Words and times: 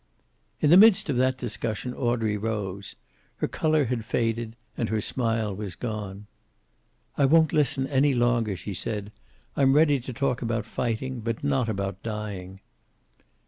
In 0.61 0.71
the 0.71 0.77
midst 0.81 1.11
of 1.11 1.17
that 1.17 1.37
discussion 1.37 1.93
Audrey 1.93 2.35
rose. 2.35 2.95
Her 3.37 3.47
color 3.47 3.85
had 3.85 4.03
faded, 4.03 4.55
and 4.75 4.89
her 4.89 4.99
smile 4.99 5.55
was 5.55 5.75
gone. 5.75 6.25
"I 7.19 7.25
won't 7.25 7.53
listen 7.53 7.85
any 7.85 8.15
longer," 8.15 8.55
she 8.55 8.73
said. 8.73 9.11
"I'm 9.55 9.73
ready 9.73 9.99
to 9.99 10.11
talk 10.11 10.41
about 10.41 10.65
fighting, 10.65 11.19
but 11.19 11.43
not 11.43 11.69
about 11.69 12.01
dying." 12.01 12.61